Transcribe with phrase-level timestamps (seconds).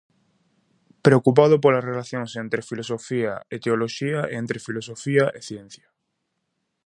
[1.05, 5.87] Preocupado polas relacións entre filosofía e teoloxía e entre filosofía e ciencia.